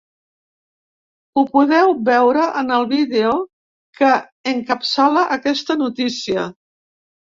Ho 1.37 1.43
podeu 1.49 1.91
veure 2.07 2.47
en 2.61 2.73
el 2.77 2.87
vídeo 2.95 3.35
que 4.01 4.11
encapçala 4.53 5.23
aquesta 5.37 5.77
notícia. 5.87 6.49